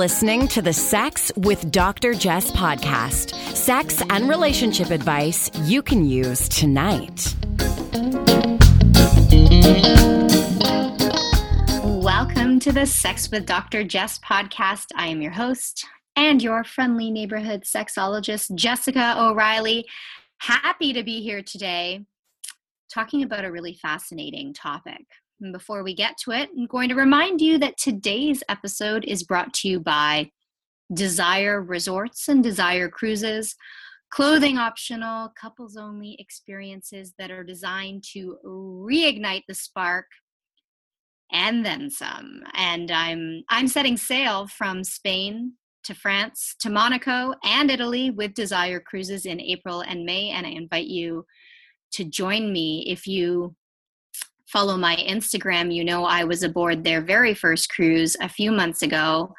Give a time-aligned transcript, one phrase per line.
[0.00, 2.14] listening to the Sex with Dr.
[2.14, 7.36] Jess podcast sex and relationship advice you can use tonight.
[11.84, 13.84] Welcome to the Sex with Dr.
[13.84, 14.86] Jess podcast.
[14.96, 15.84] I am your host
[16.16, 19.84] and your friendly neighborhood sexologist, Jessica O'Reilly.
[20.38, 22.06] Happy to be here today
[22.90, 25.04] talking about a really fascinating topic.
[25.40, 29.22] And before we get to it, I'm going to remind you that today's episode is
[29.22, 30.30] brought to you by
[30.92, 33.54] Desire Resorts and Desire Cruises,
[34.10, 40.06] clothing optional, couples only experiences that are designed to reignite the spark
[41.32, 42.42] and then some.
[42.54, 45.52] And I'm I'm setting sail from Spain
[45.84, 50.50] to France to Monaco and Italy with Desire Cruises in April and May and I
[50.50, 51.24] invite you
[51.92, 53.54] to join me if you
[54.52, 58.82] follow my Instagram, you know I was aboard their very first cruise a few months
[58.82, 59.32] ago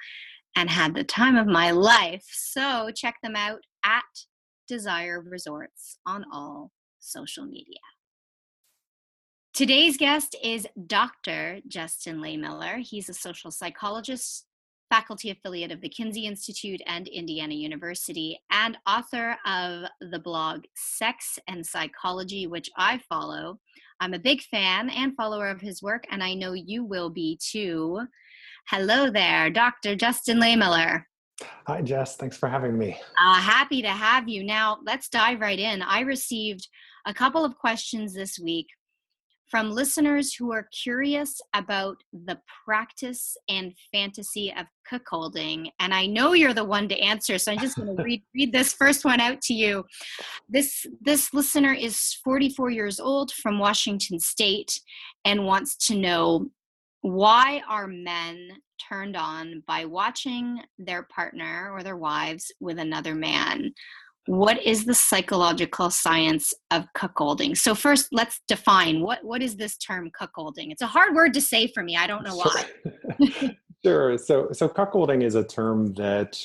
[0.55, 2.25] and had the time of my life.
[2.31, 4.03] So check them out at
[4.67, 7.79] Desire Resorts on all social media.
[9.53, 11.59] Today's guest is Dr.
[11.67, 12.79] Justin Lehmiller.
[12.79, 14.45] He's a social psychologist,
[14.91, 21.39] faculty affiliate of the Kinsey Institute and Indiana University, and author of the blog Sex
[21.47, 23.57] and Psychology, which I follow.
[24.01, 27.39] I'm a big fan and follower of his work, and I know you will be
[27.41, 28.01] too.
[28.67, 29.95] Hello there, Dr.
[29.95, 31.03] Justin Lehmiller.
[31.67, 32.17] Hi, Jess.
[32.17, 32.99] Thanks for having me.
[33.17, 34.43] Uh, happy to have you.
[34.43, 35.81] Now, let's dive right in.
[35.81, 36.67] I received
[37.05, 38.67] a couple of questions this week
[39.51, 45.69] from listeners who are curious about the practice and fantasy of cuckolding.
[45.81, 48.53] And I know you're the one to answer, so I'm just going to read, read
[48.53, 49.83] this first one out to you.
[50.47, 54.79] This, this listener is 44 years old from Washington State
[55.25, 56.49] and wants to know
[57.01, 58.51] why are men
[58.89, 63.73] turned on by watching their partner or their wives with another man?
[64.27, 67.57] What is the psychological science of cuckolding?
[67.57, 70.71] So first, let's define what what is this term cuckolding?
[70.71, 71.97] It's a hard word to say for me.
[71.97, 73.55] I don't know why.
[73.85, 74.17] sure.
[74.17, 76.39] So so cuckolding is a term that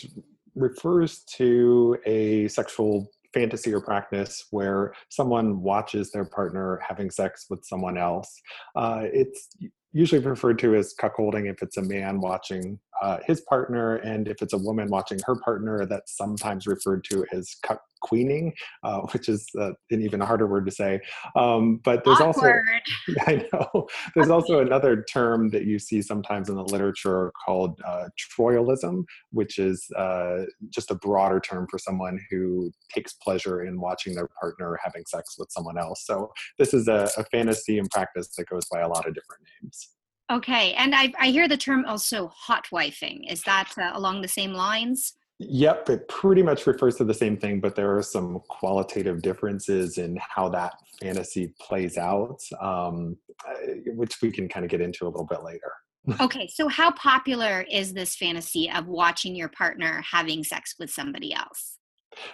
[0.55, 7.63] refers to a sexual fantasy or practice where someone watches their partner having sex with
[7.65, 8.35] someone else.
[8.75, 9.49] Uh, it's
[9.93, 14.43] usually referred to as cuckolding if it's a man watching uh, his partner, and if
[14.43, 18.53] it's a woman watching her partner, that's sometimes referred to as cuck queening,
[18.83, 21.01] uh, which is uh, an even harder word to say.
[21.35, 22.63] Um, but there's Awkward.
[23.07, 27.81] also, I know, there's also another term that you see sometimes in the literature called
[27.85, 33.81] uh, troialism, which is uh, just a broader term for someone who takes pleasure in
[33.81, 36.05] watching their partner having sex with someone else.
[36.07, 39.43] So this is a, a fantasy and practice that goes by a lot of different
[39.63, 39.96] names.
[40.31, 43.31] Okay, and I, I hear the term also hot wifing.
[43.31, 45.15] Is that uh, along the same lines?
[45.39, 49.99] Yep, it pretty much refers to the same thing, but there are some qualitative differences
[49.99, 53.17] in how that fantasy plays out, um,
[53.47, 53.53] uh,
[53.95, 55.73] which we can kind of get into a little bit later.
[56.21, 61.35] okay, so how popular is this fantasy of watching your partner having sex with somebody
[61.35, 61.79] else?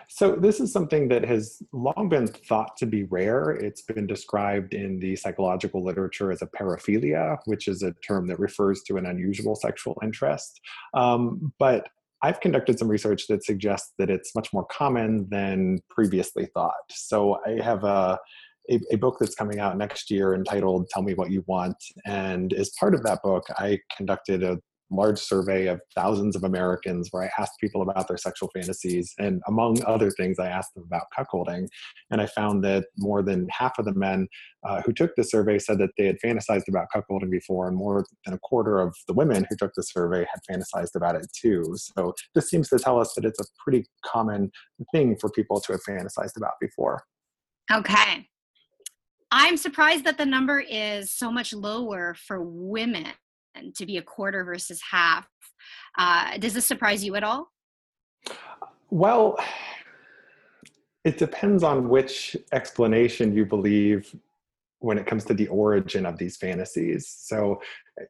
[0.09, 3.51] So, this is something that has long been thought to be rare.
[3.51, 8.39] It's been described in the psychological literature as a paraphilia, which is a term that
[8.39, 10.61] refers to an unusual sexual interest.
[10.95, 11.89] Um, but
[12.23, 16.73] I've conducted some research that suggests that it's much more common than previously thought.
[16.91, 18.19] So I have a,
[18.71, 21.77] a, a, book that's coming out next year entitled Tell Me What You Want.
[22.07, 24.61] And as part of that book, I conducted a
[24.93, 29.13] large survey of thousands of Americans where I asked people about their sexual fantasies.
[29.19, 31.67] And among other things, I asked them about cuckolding.
[32.11, 34.29] And I found that more than half of the men
[34.65, 38.05] uh, who took the survey said that they had fantasized about cuckolding before, and more
[38.25, 41.65] than a quarter of the women who took the survey had fantasized about it too.
[41.77, 44.51] So this seems to tell us that it's a pretty common
[44.93, 47.03] thing for people to have fantasized about before.
[47.71, 48.29] Okay.
[49.35, 53.07] I'm surprised that the number is so much lower for women
[53.75, 55.29] to be a quarter versus half.
[55.99, 57.49] Uh, does this surprise you at all?
[58.91, 59.39] Well,
[61.05, 64.15] it depends on which explanation you believe
[64.83, 67.07] when it comes to the origin of these fantasies.
[67.09, 67.61] So,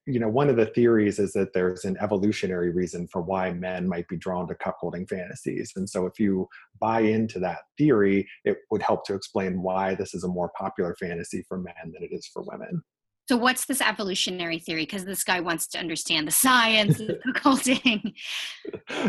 [0.07, 3.87] you know, one of the theories is that there's an evolutionary reason for why men
[3.87, 5.73] might be drawn to cuckolding fantasies.
[5.77, 6.49] And so, if you
[6.81, 10.95] buy into that theory, it would help to explain why this is a more popular
[10.99, 12.83] fantasy for men than it is for women.
[13.29, 14.83] So what's this evolutionary theory?
[14.83, 18.15] Because this guy wants to understand the science of cuckolding.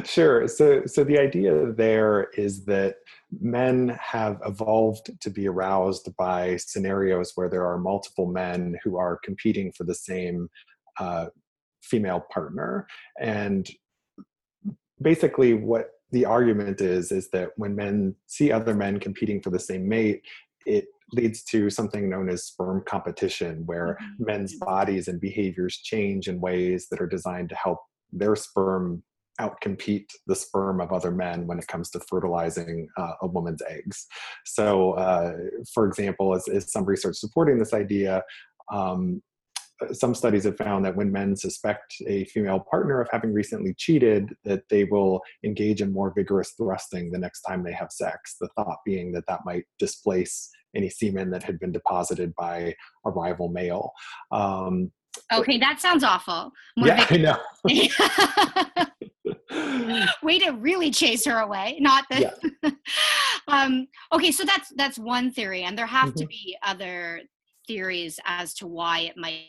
[0.05, 0.47] Sure.
[0.47, 2.95] So so the idea there is that
[3.41, 9.19] men have evolved to be aroused by scenarios where there are multiple men who are
[9.23, 10.49] competing for the same
[10.99, 11.27] uh,
[11.81, 12.87] female partner,
[13.19, 13.69] and
[15.01, 19.59] basically what the argument is is that when men see other men competing for the
[19.59, 20.21] same mate
[20.65, 24.25] it leads to something known as sperm competition where mm-hmm.
[24.25, 27.79] men's bodies and behaviors change in ways that are designed to help
[28.11, 29.03] their sperm
[29.41, 34.05] outcompete the sperm of other men when it comes to fertilizing uh, a woman's eggs.
[34.45, 35.33] So, uh,
[35.73, 38.21] for example, as, as, some research supporting this idea,
[38.71, 39.23] um,
[39.91, 44.29] some studies have found that when men suspect a female partner of having recently cheated,
[44.45, 48.35] that they will engage in more vigorous thrusting the next time they have sex.
[48.39, 52.75] The thought being that that might displace any semen that had been deposited by
[53.05, 53.91] a rival male.
[54.31, 54.91] Um,
[55.31, 56.51] okay, that sounds awful.
[56.77, 57.37] More yeah, I know.
[60.23, 61.77] Way to really chase her away.
[61.79, 62.37] Not that.
[62.63, 62.71] Yeah.
[63.47, 66.21] um, okay, so that's that's one theory, and there have mm-hmm.
[66.21, 67.21] to be other
[67.67, 69.45] theories as to why it might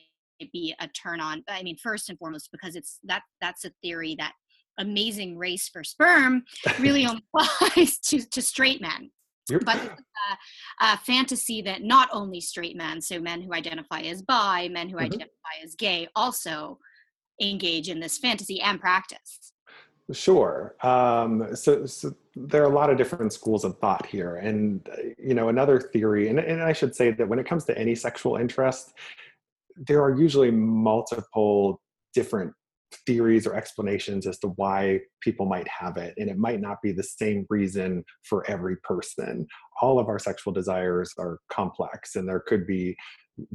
[0.53, 1.43] be a turn on.
[1.49, 4.35] I mean, first and foremost, because it's that that's a theory that
[4.79, 6.45] amazing race for sperm
[6.79, 9.11] really only applies to, to straight men.
[9.49, 10.03] But it's
[10.81, 14.89] a, a, fantasy that not only straight men, so men who identify as bi, men
[14.89, 15.07] who mm-hmm.
[15.07, 16.79] identify as gay, also
[17.41, 19.53] engage in this fantasy and practice.
[20.13, 20.77] Sure.
[20.83, 24.87] Um, so, so, there are a lot of different schools of thought here, and
[25.19, 27.95] you know another theory, and, and I should say that when it comes to any
[27.95, 28.93] sexual interest,
[29.77, 31.81] there are usually multiple
[32.13, 32.53] different
[33.07, 36.93] theories or explanations as to why people might have it and it might not be
[36.93, 39.47] the same reason for every person
[39.83, 42.97] all of our sexual desires are complex and there could be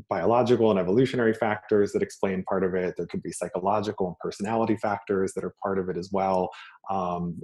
[0.09, 2.95] biological and evolutionary factors that explain part of it.
[2.97, 6.49] There could be psychological and personality factors that are part of it as well.
[6.89, 7.39] Um,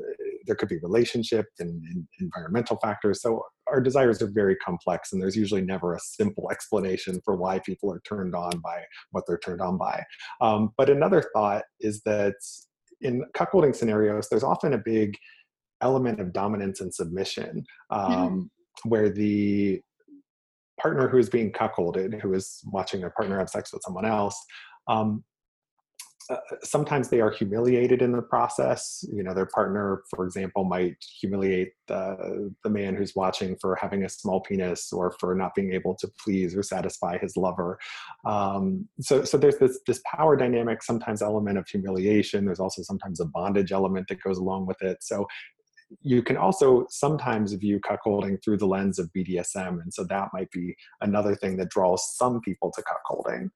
[0.48, 3.22] there could be relationship and, and, environmental factors.
[3.22, 7.60] So our desires are very complex, and there's usually never a simple explanation for why
[7.60, 10.04] people are turned on by what they're turned on by.
[10.42, 12.36] Um, but another thought is that
[13.02, 15.16] in cuckolding scenarios, there's often a big
[15.82, 17.64] element of dominance and submission.
[17.90, 18.50] Um, mm
[18.84, 19.80] where the
[20.80, 24.38] partner who is being cuckolded, who is watching their partner have sex with someone else,
[24.88, 25.24] um,
[26.30, 29.06] uh, sometimes they are humiliated in the process.
[29.14, 34.04] You know, their partner, for example, might humiliate the, the man who's watching for having
[34.04, 37.78] a small penis or for not being able to please or satisfy his lover.
[38.26, 42.46] Um, so, so there's this this power dynamic, sometimes element of humiliation.
[42.46, 44.98] There's also sometimes a bondage element that goes along with it.
[45.02, 45.28] So
[46.02, 50.50] you can also sometimes view cuckolding through the lens of BDSM, and so that might
[50.52, 53.50] be another thing that draws some people to cuckolding.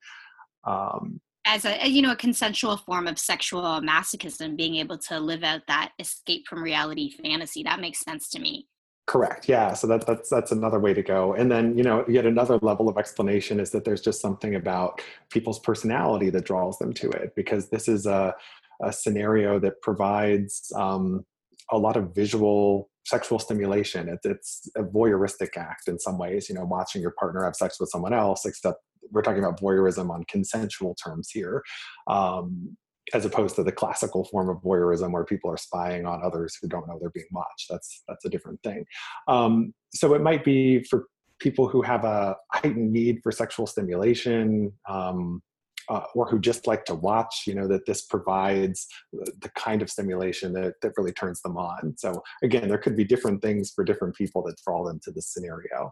[0.67, 1.19] Um,
[1.49, 5.61] as a you know a consensual form of sexual masochism, being able to live out
[5.67, 8.67] that escape from reality fantasy that makes sense to me.
[9.07, 9.49] Correct.
[9.49, 9.73] Yeah.
[9.73, 11.33] So that, that's that's another way to go.
[11.33, 15.01] And then you know yet another level of explanation is that there's just something about
[15.31, 18.35] people's personality that draws them to it because this is a
[18.83, 21.25] a scenario that provides um,
[21.71, 24.07] a lot of visual sexual stimulation.
[24.07, 27.79] It, it's a voyeuristic act in some ways, you know, watching your partner have sex
[27.79, 28.79] with someone else, except
[29.11, 31.63] we're talking about voyeurism on consensual terms here,
[32.07, 32.75] um,
[33.13, 36.67] as opposed to the classical form of voyeurism where people are spying on others who
[36.67, 37.67] don't know they're being watched.
[37.69, 38.85] That's that's a different thing.
[39.27, 41.07] Um, so it might be for
[41.39, 44.73] people who have a heightened need for sexual stimulation.
[44.87, 45.41] Um,
[45.89, 49.89] uh, or who just like to watch, you know, that this provides the kind of
[49.89, 51.95] stimulation that, that really turns them on.
[51.97, 55.91] So again, there could be different things for different people that fall into this scenario.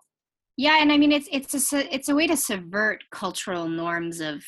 [0.57, 4.43] Yeah, and I mean it's it's a it's a way to subvert cultural norms of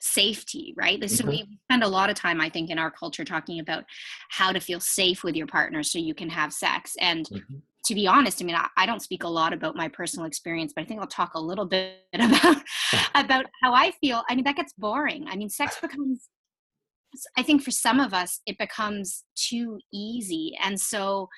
[0.00, 0.98] safety, right?
[1.10, 1.28] So mm-hmm.
[1.28, 3.84] we spend a lot of time, I think, in our culture talking about
[4.30, 6.94] how to feel safe with your partner so you can have sex.
[6.98, 9.88] And mm-hmm to be honest, I mean, I, I, don't speak a lot about my
[9.88, 12.56] personal experience, but I think I'll talk a little bit about
[13.14, 14.22] about how I feel.
[14.28, 15.26] I mean, that gets boring.
[15.28, 16.28] I mean, sex becomes.
[17.36, 21.28] I think for some of us, it becomes too easy, and so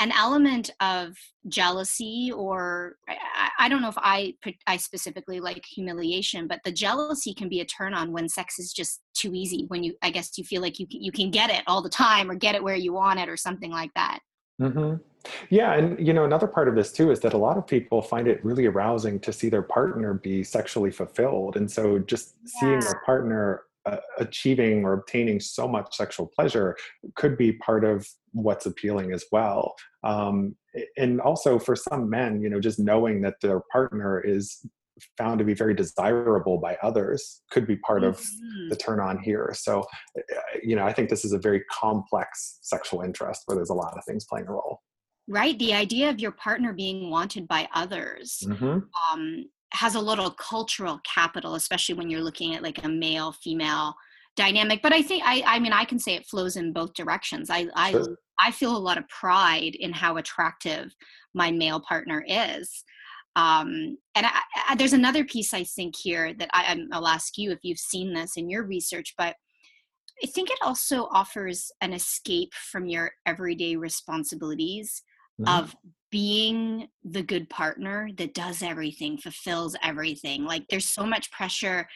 [0.00, 1.16] an element of
[1.48, 4.34] jealousy, or I, I don't know if I
[4.66, 8.72] I specifically like humiliation, but the jealousy can be a turn on when sex is
[8.72, 9.64] just too easy.
[9.68, 12.30] When you, I guess, you feel like you you can get it all the time,
[12.30, 14.20] or get it where you want it, or something like that.
[14.60, 14.96] Mm-hmm.
[15.50, 18.00] Yeah, and you know another part of this too is that a lot of people
[18.00, 22.60] find it really arousing to see their partner be sexually fulfilled, and so just yeah.
[22.60, 23.62] seeing their partner
[24.18, 26.76] achieving or obtaining so much sexual pleasure
[27.14, 29.74] could be part of what's appealing as well.
[30.04, 30.56] Um,
[30.96, 34.64] and also for some men, you know, just knowing that their partner is
[35.16, 38.68] found to be very desirable by others could be part of mm-hmm.
[38.68, 39.52] the turn on here.
[39.54, 39.84] So,
[40.16, 43.74] uh, you know, I think this is a very complex sexual interest where there's a
[43.74, 44.80] lot of things playing a role.
[45.28, 45.58] Right.
[45.58, 48.78] The idea of your partner being wanted by others mm-hmm.
[49.12, 53.94] um, has a little cultural capital, especially when you're looking at like a male female
[54.38, 57.50] dynamic but i think i i mean i can say it flows in both directions
[57.50, 58.16] i i sure.
[58.38, 60.94] i feel a lot of pride in how attractive
[61.34, 62.84] my male partner is
[63.36, 67.50] um, and I, I, there's another piece i think here that I, i'll ask you
[67.50, 69.34] if you've seen this in your research but
[70.22, 75.02] i think it also offers an escape from your everyday responsibilities
[75.40, 75.64] mm-hmm.
[75.64, 75.74] of
[76.10, 81.86] being the good partner that does everything fulfills everything like there's so much pressure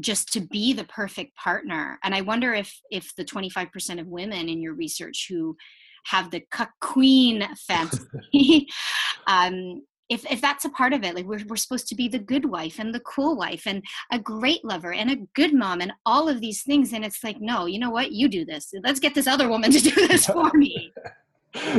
[0.00, 4.48] just to be the perfect partner and i wonder if if the 25% of women
[4.48, 5.56] in your research who
[6.06, 8.66] have the cuck queen fantasy
[9.26, 12.18] um if if that's a part of it like we're, we're supposed to be the
[12.18, 15.92] good wife and the cool wife and a great lover and a good mom and
[16.06, 18.12] all of these things and it's like no you know what?
[18.12, 18.72] You do this.
[18.82, 20.92] Let's get this other woman to do this for me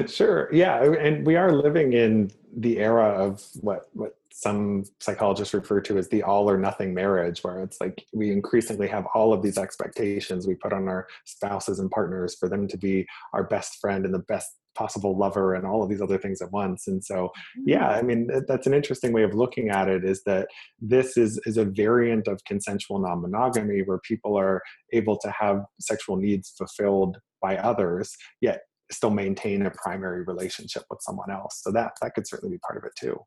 [0.07, 5.81] sure yeah and we are living in the era of what what some psychologists refer
[5.81, 9.41] to as the all or nothing marriage where it's like we increasingly have all of
[9.41, 13.79] these expectations we put on our spouses and partners for them to be our best
[13.81, 16.87] friend and the best possible lover and all of these other things at once.
[16.87, 17.69] And so mm-hmm.
[17.69, 20.47] yeah i mean that's an interesting way of looking at it is that
[20.79, 24.61] this is is a variant of consensual non-monogamy where people are
[24.93, 28.61] able to have sexual needs fulfilled by others yet
[28.91, 31.61] still maintain a primary relationship with someone else.
[31.63, 33.19] So that that could certainly be part of it too.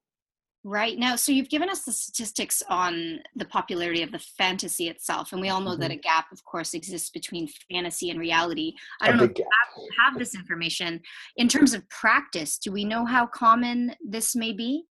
[0.64, 5.32] Right now, so you've given us the statistics on the popularity of the fantasy itself,
[5.32, 5.80] and we all know mm-hmm.
[5.80, 8.74] that a gap, of course, exists between fantasy and reality.
[9.00, 11.00] I don't know if you have, have this information.
[11.36, 14.84] In terms of practice, do we know how common this may be?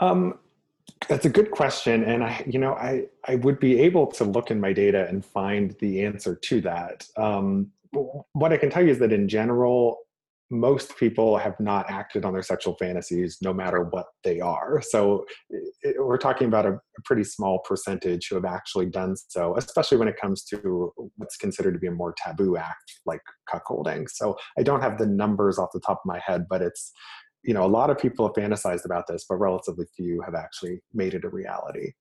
[0.00, 0.38] Um,
[1.06, 4.50] that's a good question, and I, you know, I I would be able to look
[4.50, 7.06] in my data and find the answer to that.
[7.18, 9.98] Um, what I can tell you is that in general,
[10.50, 14.82] most people have not acted on their sexual fantasies no matter what they are.
[14.82, 15.24] So
[15.82, 19.98] it, we're talking about a, a, pretty small percentage who have actually done so, especially
[19.98, 24.08] when it comes to what's considered to be a more taboo act like cuckolding.
[24.10, 26.92] So I don't have the numbers off the top of my head, but it's,
[27.44, 30.80] you know, a lot of people have fantasized about this, but relatively few have actually
[30.92, 31.92] made it a reality.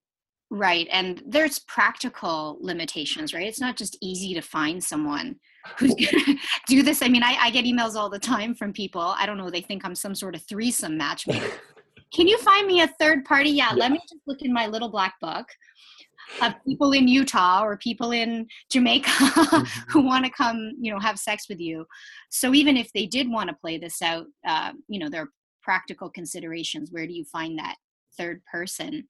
[0.51, 0.87] Right.
[0.91, 3.45] And there's practical limitations, right?
[3.45, 5.35] It's not just easy to find someone
[5.77, 6.37] who's going to
[6.67, 7.03] do this.
[7.03, 9.01] I mean, I, I, get emails all the time from people.
[9.01, 11.51] I don't know, they think I'm some sort of threesome matchmaker.
[12.13, 13.51] Can you find me a third party?
[13.51, 15.45] Yeah, yeah, let me just look in my little black book
[16.41, 19.89] of people in Utah or people in Jamaica mm-hmm.
[19.89, 21.85] who want to come, you know, have sex with you.
[22.29, 25.29] So even if they did want to play this out, uh, you know, there are
[25.61, 26.89] practical considerations.
[26.91, 27.75] Where do you find that
[28.17, 29.07] third person?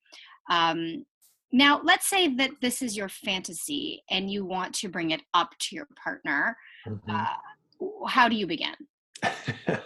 [0.49, 1.05] Um,
[1.51, 5.51] now, let's say that this is your fantasy and you want to bring it up
[5.59, 6.55] to your partner.
[6.87, 7.09] Mm-hmm.
[7.09, 8.75] Uh, how do you begin?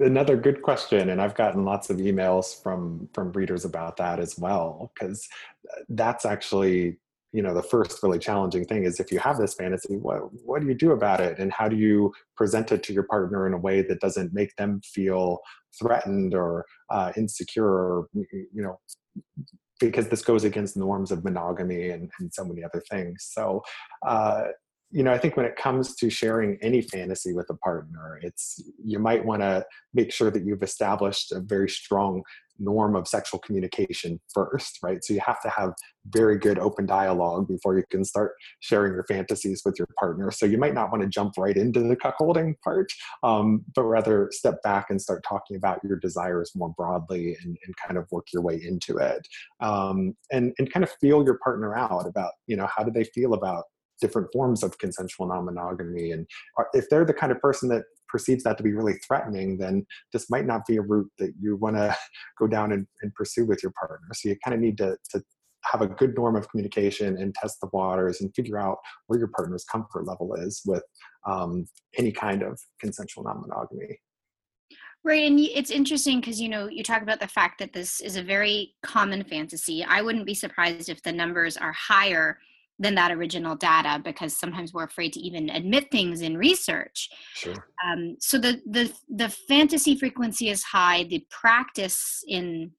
[0.00, 4.38] Another good question, and I've gotten lots of emails from from readers about that as
[4.38, 5.26] well, because
[5.72, 6.98] uh, that's actually
[7.32, 10.62] you know the first really challenging thing is if you have this fantasy what what
[10.62, 13.52] do you do about it and how do you present it to your partner in
[13.52, 15.40] a way that doesn't make them feel
[15.78, 18.78] threatened or uh, insecure or you know
[19.80, 23.28] because this goes against norms of monogamy and, and so many other things.
[23.30, 23.62] So,
[24.06, 24.44] uh,
[24.96, 28.62] you know, I think when it comes to sharing any fantasy with a partner, it's
[28.82, 29.62] you might want to
[29.92, 32.22] make sure that you've established a very strong
[32.58, 35.04] norm of sexual communication first, right?
[35.04, 35.74] So you have to have
[36.06, 40.30] very good open dialogue before you can start sharing your fantasies with your partner.
[40.30, 42.90] So you might not want to jump right into the cuckolding part,
[43.22, 47.76] um, but rather step back and start talking about your desires more broadly and, and
[47.76, 49.28] kind of work your way into it.
[49.60, 53.04] Um, and, and kind of feel your partner out about, you know, how do they
[53.04, 53.64] feel about
[54.00, 56.12] different forms of consensual non-monogamy.
[56.12, 56.26] And
[56.74, 60.30] if they're the kind of person that perceives that to be really threatening then this
[60.30, 61.96] might not be a route that you want to
[62.38, 64.06] go down and, and, pursue with your partner.
[64.14, 65.22] So you kind of need to, to
[65.64, 69.28] have a good norm of communication and test the waters and figure out where your
[69.28, 70.82] partner's comfort level is with
[71.26, 71.66] um,
[71.98, 73.98] any kind of consensual non-monogamy.
[75.04, 78.16] Right, and it's interesting because you know you talk about the fact that this is
[78.16, 79.84] a very common fantasy.
[79.84, 82.38] I wouldn't be surprised if the numbers are higher
[82.78, 87.08] than that original data because sometimes we're afraid to even admit things in research.
[87.34, 87.54] Sure.
[87.84, 91.04] Um, so the the the fantasy frequency is high.
[91.04, 92.72] The practice in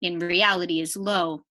[0.00, 1.42] in reality is low.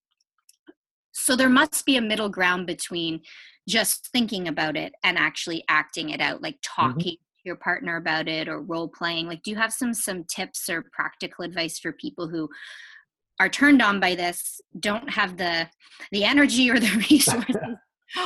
[1.12, 3.22] So there must be a middle ground between
[3.67, 6.81] just thinking about it and actually acting it out, like mm-hmm.
[6.81, 7.41] talking mm-hmm.
[7.41, 9.27] to your partner about it or role playing.
[9.27, 12.50] Like, do you have some some tips or practical advice for people who
[13.39, 15.67] are turned on by this don't have the
[16.12, 17.56] the energy or the resources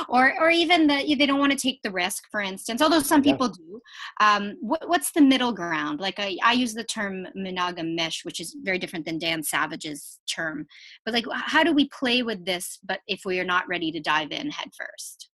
[0.08, 3.22] or or even the they don't want to take the risk for instance although some
[3.22, 3.54] people yeah.
[3.56, 3.80] do.
[4.20, 5.98] Um, what, what's the middle ground?
[5.98, 10.66] Like I, I use the term monogamish which is very different than dan savage's term.
[11.04, 14.00] But like how do we play with this but if we are not ready to
[14.00, 15.30] dive in head first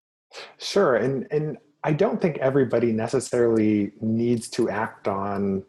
[0.58, 5.64] sure and and i don't think everybody necessarily needs to act on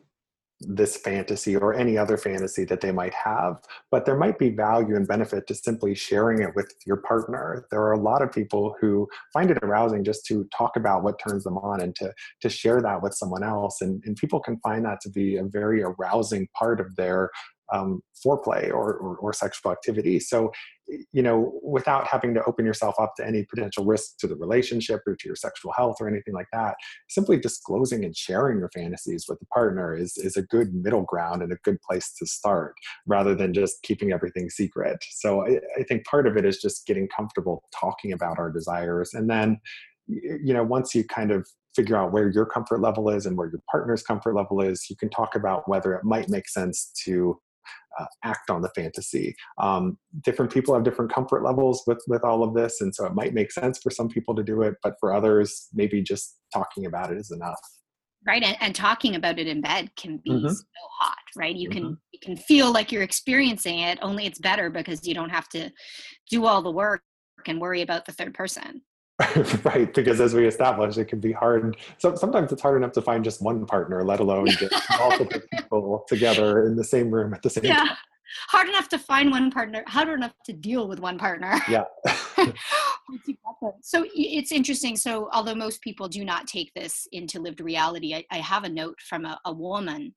[0.62, 3.60] this fantasy or any other fantasy that they might have
[3.92, 7.66] but there might be value and benefit to simply sharing it with your partner.
[7.72, 11.20] There are a lot of people who find it arousing just to talk about what
[11.20, 14.60] turns them on and to to share that with someone else and, and people can
[14.60, 17.30] find that to be a very arousing part of their
[17.74, 20.20] um, foreplay or, or, or, sexual activity.
[20.20, 20.52] So,
[21.12, 25.02] you know, without having to open yourself up to any potential risk to the relationship
[25.06, 26.76] or to your sexual health or anything like that,
[27.10, 31.42] simply disclosing and sharing your fantasies with the partner is, is a good middle ground
[31.42, 32.74] and a good place to start
[33.06, 34.98] rather than just keeping everything secret.
[35.12, 39.14] So, I, I think part of it is just getting comfortable talking about our desires.
[39.14, 39.60] And then,
[40.08, 43.50] you know, once you kind of figure out where your comfort level is and where
[43.50, 47.40] your partner's comfort level is, you can talk about whether it might make sense to
[48.00, 49.36] uh, act on the fantasy.
[49.58, 53.14] Um, different people have different comfort levels with with all of this, and so it
[53.14, 56.86] might make sense for some people to do it, but for others, maybe just talking
[56.86, 57.60] about it is enough.
[58.28, 60.48] Right, and, and talking about it in bed can be mm-hmm.
[60.48, 60.64] so
[61.00, 61.18] hot.
[61.36, 61.80] Right, you mm-hmm.
[61.80, 63.98] can you can feel like you're experiencing it.
[64.02, 65.72] Only it's better because you don't have to
[66.30, 67.02] do all the work
[67.48, 68.82] and worry about the third person.
[69.66, 71.78] right because as we established it can be hard.
[71.98, 76.06] So sometimes it's hard enough to find just one partner let alone get multiple people
[76.08, 77.80] together in the same room at the same yeah.
[77.80, 77.98] time.
[78.48, 81.60] Hard enough to find one partner hard enough to deal with one partner.
[81.70, 81.86] Yeah.
[83.82, 84.96] So it's interesting.
[84.96, 88.70] So although most people do not take this into lived reality i, I have a
[88.70, 90.14] note from a, a woman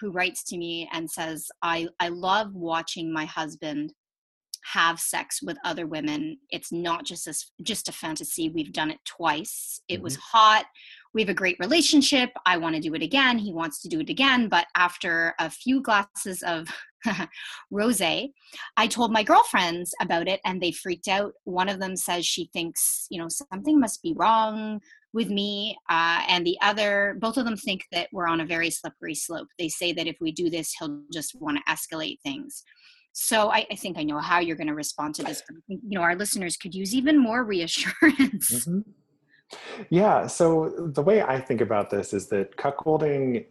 [0.00, 3.92] who writes to me and says i i love watching my husband
[4.72, 8.98] have sex with other women it's not just a, just a fantasy we've done it
[9.04, 9.80] twice.
[9.88, 10.04] It mm-hmm.
[10.04, 10.66] was hot
[11.14, 14.00] we have a great relationship i want to do it again he wants to do
[14.00, 16.68] it again but after a few glasses of
[17.72, 18.30] rosé
[18.76, 21.32] i told my girlfriends about it and they freaked out.
[21.44, 24.80] One of them says she thinks you know something must be wrong
[25.12, 28.70] with me uh, and the other both of them think that we're on a very
[28.70, 29.48] slippery slope.
[29.58, 32.62] They say that if we do this he'll just want to escalate things
[33.12, 35.42] so I, I think I know how you're going to respond to this.
[35.68, 38.66] You know, our listeners could use even more reassurance.
[38.66, 38.80] Mm-hmm.
[39.90, 40.26] Yeah.
[40.26, 43.44] So the way I think about this is that cuckolding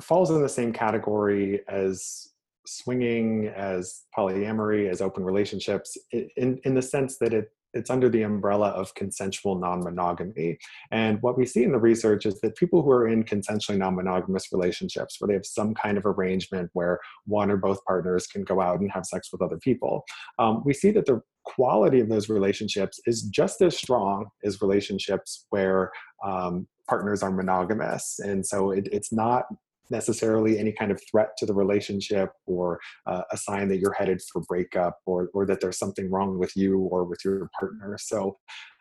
[0.00, 2.28] falls in the same category as
[2.66, 8.22] swinging, as polyamory, as open relationships, in in the sense that it it's under the
[8.22, 10.58] umbrella of consensual non-monogamy.
[10.90, 14.52] And what we see in the research is that people who are in consensually non-monogamous
[14.52, 18.60] relationships where they have some kind of arrangement where one or both partners can go
[18.60, 20.04] out and have sex with other people
[20.38, 25.46] um, we see that the quality of those relationships is just as strong as relationships
[25.50, 25.90] where
[26.24, 28.18] um, partners are monogamous.
[28.20, 29.46] And so it, it's not
[29.90, 34.20] necessarily any kind of threat to the relationship or uh, a sign that you're headed
[34.32, 37.96] for breakup or, or that there's something wrong with you or with your partner.
[37.98, 38.38] So,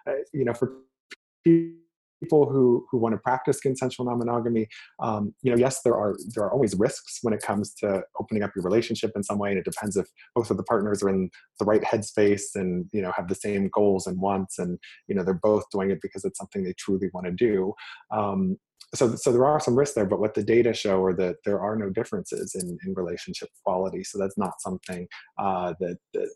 [0.08, 0.74] uh, you know, for
[2.22, 4.68] people who who want to practice consensual non-monogamy
[5.00, 8.44] um, you know yes there are there are always risks when it comes to opening
[8.44, 11.10] up your relationship in some way and it depends if both of the partners are
[11.10, 15.16] in the right headspace and you know have the same goals and wants and you
[15.16, 17.74] know they're both doing it because it's something they truly want to do
[18.12, 18.58] um,
[18.94, 21.62] so, so there are some risks there, but what the data show are that there
[21.62, 24.04] are no differences in, in relationship quality.
[24.04, 25.08] So that's not something
[25.40, 26.30] uh, that, that,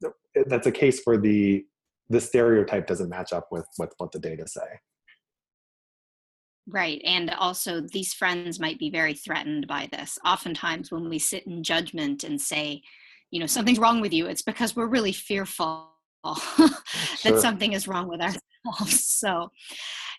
[0.00, 0.12] that,
[0.48, 1.64] that's a case where the
[2.10, 4.78] the stereotype doesn't match up with, with what the data say.
[6.66, 7.00] Right.
[7.04, 10.18] And also, these friends might be very threatened by this.
[10.24, 12.82] Oftentimes, when we sit in judgment and say,
[13.30, 15.90] you know, something's wrong with you, it's because we're really fearful
[16.24, 16.68] sure.
[17.24, 18.40] that something is wrong with ourselves.
[18.96, 19.50] So,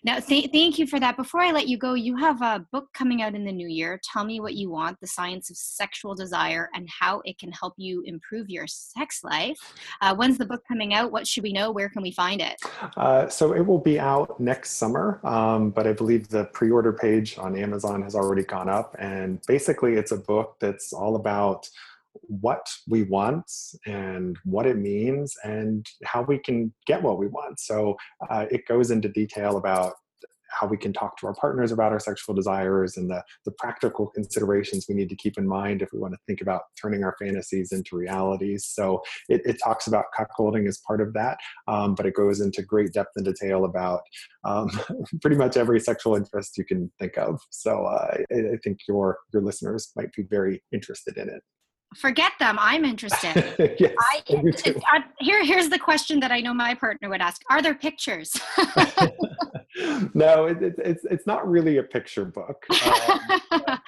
[0.04, 1.16] now, th- thank you for that.
[1.16, 4.00] Before I let you go, you have a book coming out in the new year.
[4.02, 7.74] Tell me what you want The Science of Sexual Desire and how it can help
[7.76, 9.58] you improve your sex life.
[10.00, 11.12] Uh, when's the book coming out?
[11.12, 11.70] What should we know?
[11.70, 12.60] Where can we find it?
[12.96, 16.92] Uh, so, it will be out next summer, um, but I believe the pre order
[16.92, 18.96] page on Amazon has already gone up.
[18.98, 21.68] And basically, it's a book that's all about
[22.22, 23.50] what we want
[23.86, 27.60] and what it means and how we can get what we want.
[27.60, 27.96] So
[28.28, 29.94] uh, it goes into detail about
[30.50, 34.06] how we can talk to our partners about our sexual desires and the, the practical
[34.08, 37.16] considerations we need to keep in mind if we want to think about turning our
[37.18, 38.66] fantasies into realities.
[38.66, 42.62] So it, it talks about cuckolding as part of that, um, but it goes into
[42.62, 44.00] great depth and detail about
[44.44, 44.70] um,
[45.20, 47.40] pretty much every sexual interest you can think of.
[47.50, 51.42] So uh, I, I think your your listeners might be very interested in it.
[51.94, 52.56] Forget them.
[52.60, 53.54] I'm interested.
[53.78, 54.22] yes, I,
[54.92, 58.38] I, here, here's the question that I know my partner would ask: Are there pictures?
[60.14, 62.66] no, it, it, it's it's not really a picture book.
[62.70, 63.78] Um,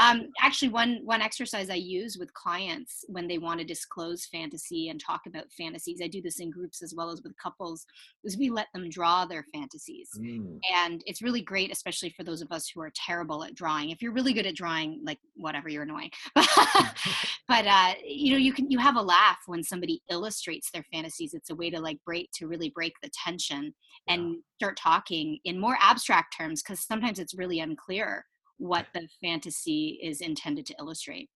[0.00, 4.90] um, actually, one one exercise I use with clients when they want to disclose fantasy
[4.90, 7.84] and talk about fantasies, I do this in groups as well as with couples,
[8.22, 10.58] is we let them draw their fantasies, mm.
[10.72, 13.90] and it's really great, especially for those of us who are terrible at drawing.
[13.90, 16.10] If you're really good at drawing, like whatever, you're annoying.
[16.34, 21.34] but uh, you know, you can you have a laugh when somebody illustrates their fantasies.
[21.34, 23.74] It's a way to like break to really break the tension
[24.06, 28.24] and start talking in more abstract terms because sometimes it's really unclear
[28.58, 31.30] what the fantasy is intended to illustrate.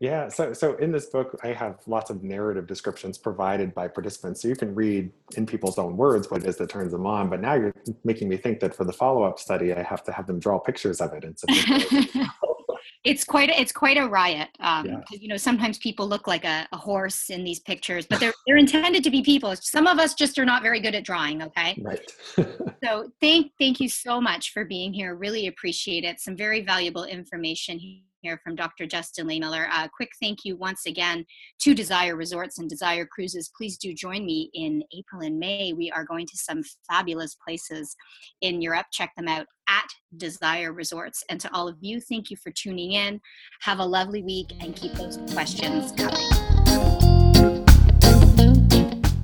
[0.00, 4.42] Yeah, so so in this book, I have lots of narrative descriptions provided by participants,
[4.42, 7.30] so you can read in people's own words what it is that turns them on.
[7.30, 10.26] But now you're making me think that for the follow-up study, I have to have
[10.26, 11.38] them draw pictures of it and
[13.04, 14.48] it's quite a, it's quite a riot.
[14.60, 15.00] Um, yeah.
[15.10, 18.56] you know, sometimes people look like a, a, horse in these pictures, but they're they're
[18.56, 19.54] intended to be people.
[19.56, 21.42] Some of us just are not very good at drawing.
[21.42, 21.80] Okay.
[21.82, 22.12] Right.
[22.82, 25.14] so thank thank you so much for being here.
[25.14, 26.20] Really appreciate it.
[26.20, 27.78] Some very valuable information
[28.24, 28.86] here from Dr.
[28.86, 29.68] Justin Lehmiller.
[29.68, 31.24] A uh, quick thank you once again
[31.60, 33.50] to Desire Resorts and Desire Cruises.
[33.56, 35.74] Please do join me in April and May.
[35.74, 37.94] We are going to some fabulous places
[38.40, 38.86] in Europe.
[38.90, 41.22] Check them out at Desire Resorts.
[41.28, 43.20] And to all of you, thank you for tuning in.
[43.60, 46.30] Have a lovely week and keep those questions coming.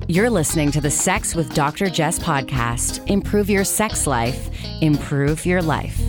[0.07, 1.89] You're listening to the Sex with Dr.
[1.89, 3.09] Jess podcast.
[3.09, 4.49] Improve your sex life,
[4.81, 5.99] improve your life.